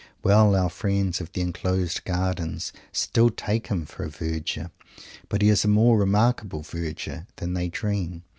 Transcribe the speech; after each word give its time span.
Well, 0.23 0.55
our 0.55 0.71
friends 0.71 1.21
of 1.21 1.31
the 1.31 1.41
"enclosed 1.41 2.05
gardens" 2.05 2.73
still 2.91 3.29
take 3.29 3.67
him 3.67 3.85
for 3.85 4.03
a 4.03 4.09
Verger. 4.09 4.71
But 5.29 5.43
he 5.43 5.49
is 5.49 5.63
a 5.63 5.67
more 5.67 5.95
remarkable 5.99 6.63
Verger 6.63 7.27
than 7.35 7.53
they 7.53 7.69
dream. 7.69 8.23